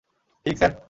ঠিক, 0.45 0.55
স্যার! 0.57 0.71